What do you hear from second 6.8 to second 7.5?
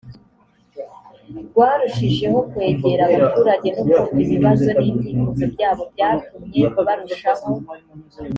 barushaho